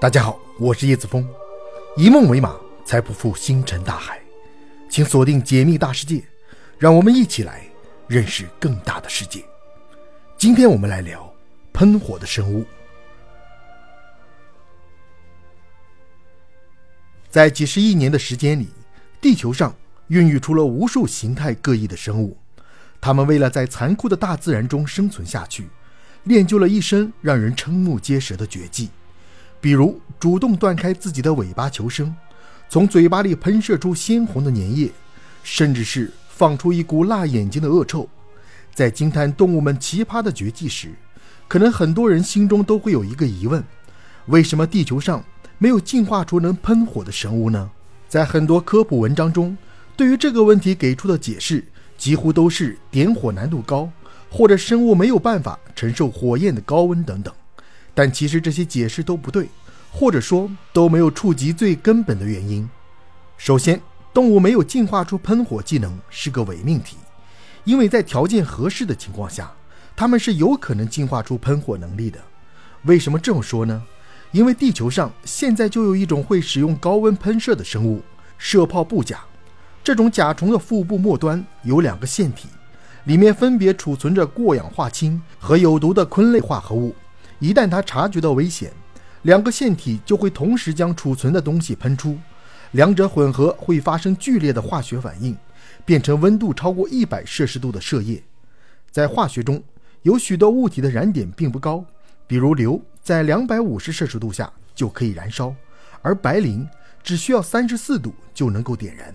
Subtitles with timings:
[0.00, 1.28] 大家好，我是叶子峰，
[1.94, 4.18] 以梦为马，才不负星辰大海。
[4.88, 6.16] 请锁定《解密大世界》，
[6.78, 7.66] 让我们一起来
[8.08, 9.44] 认识更大的世界。
[10.38, 11.30] 今天我们来聊
[11.74, 12.64] 喷火的生物。
[17.28, 18.68] 在几十亿年的时间里，
[19.20, 22.38] 地球上孕育出了无数形态各异的生物，
[23.02, 25.68] 它们为了在残酷的大自然中生存下去，
[26.24, 28.88] 练就了一身让人瞠目结舌的绝技。
[29.60, 32.14] 比如主动断开自己的尾巴求生，
[32.68, 34.90] 从嘴巴里喷射出鲜红的粘液，
[35.42, 38.08] 甚至是放出一股辣眼睛的恶臭。
[38.74, 40.94] 在惊叹动物们奇葩的绝技时，
[41.48, 43.62] 可能很多人心中都会有一个疑问：
[44.26, 45.22] 为什么地球上
[45.58, 47.70] 没有进化出能喷火的生物呢？
[48.08, 49.56] 在很多科普文章中，
[49.96, 51.64] 对于这个问题给出的解释
[51.98, 53.90] 几乎都是点火难度高，
[54.30, 57.34] 或者生物没有办法承受火焰的高温等等。
[58.00, 59.46] 但其实这些解释都不对，
[59.92, 62.66] 或者说都没有触及最根本的原因。
[63.36, 63.78] 首先，
[64.14, 66.96] 动物没有进化出喷火技能是个伪命题，
[67.64, 69.52] 因为在条件合适的情况下，
[69.94, 72.18] 它们是有可能进化出喷火能力的。
[72.84, 73.82] 为什么这么说呢？
[74.32, 78.00] 因为地球上现在就有一种会使用高温喷射的生物——
[78.38, 79.20] 射炮布甲。
[79.84, 82.48] 这种甲虫的腹部末端有两个腺体，
[83.04, 86.94] 里面分别储存着过氧化氢和有毒的醌类化合物。
[87.40, 88.70] 一旦它察觉到危险，
[89.22, 92.16] 两个腺体就会同时将储存的东西喷出，
[92.72, 95.36] 两者混合会发生剧烈的化学反应，
[95.84, 98.22] 变成温度超过一百摄氏度的射液。
[98.90, 99.62] 在化学中，
[100.02, 101.84] 有许多物体的燃点并不高，
[102.26, 105.54] 比如硫在两百五十摄氏度下就可以燃烧，
[106.02, 106.68] 而白磷
[107.02, 109.14] 只需要三十四度就能够点燃。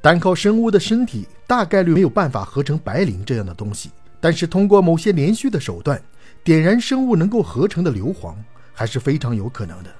[0.00, 6.00] 单靠生物的身体，大概率没有办法合成白磷这样的东西，但是通过某些连续的手段。
[6.42, 8.34] 点燃生物能够合成的硫磺
[8.72, 9.90] 还是非常有可能的，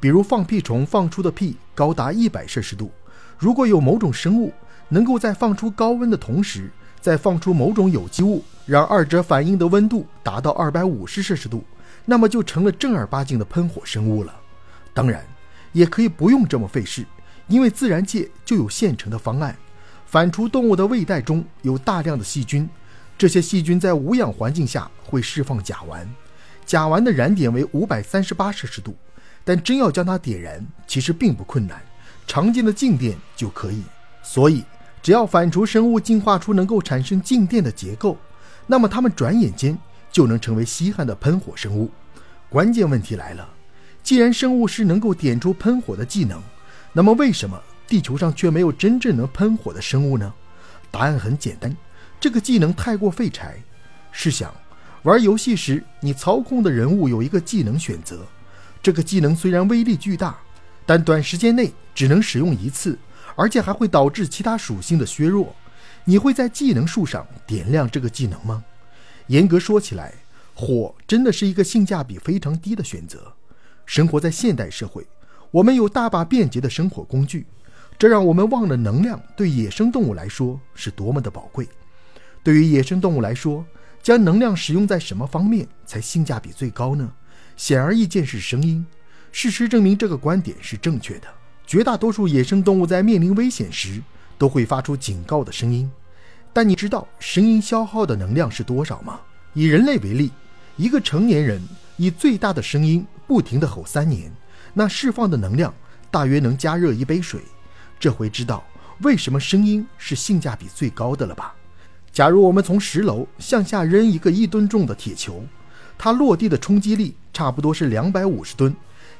[0.00, 2.90] 比如放屁虫放出的屁高达一百摄氏度，
[3.38, 4.52] 如果有某种生物
[4.88, 6.70] 能够在放出高温的同时
[7.00, 11.62] 再放出某种有机物，让二者反应的温度达到二百五十摄氏度，
[12.04, 14.34] 那么就成了正儿八经的喷火生物了。
[14.92, 15.24] 当然，
[15.72, 17.04] 也可以不用这么费事，
[17.46, 19.54] 因为自然界就有现成的方案，
[20.06, 22.68] 反刍动物的胃袋中有大量的细菌。
[23.18, 26.06] 这些细菌在无氧环境下会释放甲烷，
[26.66, 28.94] 甲烷的燃点为五百三十八摄氏度，
[29.42, 31.82] 但真要将它点燃，其实并不困难，
[32.26, 33.82] 常见的静电就可以。
[34.22, 34.62] 所以，
[35.02, 38.18] 只要反刍生物进化出能够产生静电的结构，
[38.66, 39.78] 那么它们转眼间
[40.12, 41.90] 就能成为稀罕的喷火生物。
[42.50, 43.48] 关键问题来了，
[44.02, 46.42] 既然生物是能够点出喷火的技能，
[46.92, 50.34] 那么为什么地球上却没有真正能喷火的生物呢？
[50.90, 51.74] 答案很简单。
[52.18, 53.56] 这个技能太过废柴。
[54.10, 54.54] 试想，
[55.02, 58.26] 玩游戏时你操控的人物有一个技能选择，
[58.82, 60.38] 这个技能虽然威力巨大，
[60.84, 62.98] 但短时间内只能使用一次，
[63.34, 65.54] 而且还会导致其他属性的削弱。
[66.04, 68.64] 你会在技能树上点亮这个技能吗？
[69.26, 70.14] 严格说起来，
[70.54, 73.32] 火真的是一个性价比非常低的选择。
[73.84, 75.06] 生活在现代社会，
[75.50, 77.46] 我们有大把便捷的生活工具，
[77.98, 81.68] 这让我们忘了能量对野生动物来说是多么的宝贵。
[82.46, 83.66] 对于野生动物来说，
[84.00, 87.10] 将能量使用在什么方面才性价比最高呢？
[87.56, 88.86] 显而易见是声音。
[89.32, 91.26] 事实证明这个观点是正确的。
[91.66, 94.00] 绝大多数野生动物在面临危险时
[94.38, 95.90] 都会发出警告的声音。
[96.52, 99.18] 但你知道声音消耗的能量是多少吗？
[99.52, 100.30] 以人类为例，
[100.76, 101.60] 一个成年人
[101.96, 104.32] 以最大的声音不停地吼三年，
[104.72, 105.74] 那释放的能量
[106.12, 107.40] 大约能加热一杯水。
[107.98, 108.62] 这回知道
[109.00, 111.52] 为什么声音是性价比最高的了吧？
[112.16, 115.44] 假如我们从十楼向下扔一个一吨重的铁球，
[115.98, 118.74] 它落地的冲击力差不多是两百五十吨。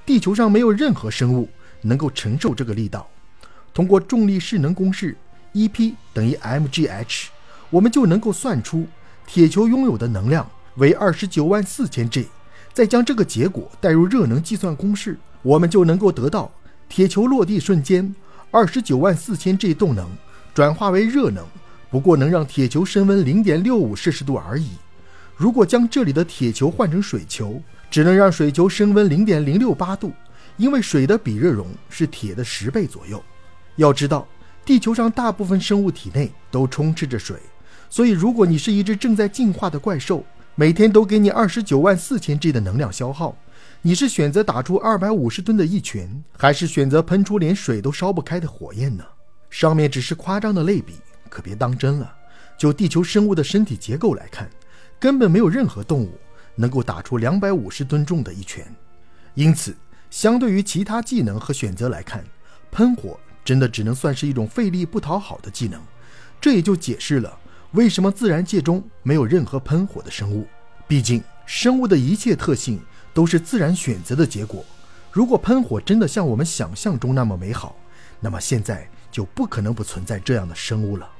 [0.06, 1.46] 地球上没有任何生物
[1.82, 3.06] 能够承受这个力道。
[3.74, 5.14] 通过重力势能公式
[5.52, 7.26] ，E_P 等于 mgh，
[7.68, 8.86] 我们就能够算出
[9.26, 12.26] 铁球拥有的能量为二十九万四千 G。
[12.72, 16.50] 再将这个结果带入热能计算公式，我们就能够得到
[16.88, 18.14] 铁球落地瞬间
[18.50, 20.08] 二十九万四千 G 动能
[20.54, 21.44] 转化为热能。
[21.90, 24.70] 不过能让铁球升温零点六五摄氏度而已。
[25.36, 27.60] 如果将这里的铁球换成水球，
[27.90, 30.12] 只能让水球升温零点零六八度，
[30.56, 33.22] 因为水的比热容是铁的十倍左右。
[33.76, 34.26] 要知道，
[34.64, 37.36] 地球上大部分生物体内都充斥着水，
[37.90, 40.24] 所以如果你是一只正在进化的怪兽，
[40.54, 43.36] 每天都给你二十九万四千 G 的能量消耗，
[43.82, 49.04] 你是选择打出二百五十吨的一拳，还是选择喷出连水都烧不开的火焰呢？
[49.50, 50.94] 上面只是夸张的类比。
[51.28, 52.14] 可别当真了。
[52.58, 54.48] 就地球生物的身体结构来看，
[54.98, 56.18] 根本没有任何动物
[56.54, 58.66] 能够打出两百五十吨重的一拳。
[59.34, 59.76] 因此，
[60.10, 62.24] 相对于其他技能和选择来看，
[62.70, 65.80] 喷火真的只能算是一种费力不讨好的技能。
[66.40, 67.38] 这也就解释了
[67.72, 70.46] 为什么自然界中没有任何喷火的生物。
[70.88, 72.80] 毕竟，生物的一切特性
[73.12, 74.64] 都是自然选择的结果。
[75.12, 77.76] 如果喷火真的像我们想象中那么美好，
[78.20, 81.10] 那么现在就不可能不存在这样的生物了。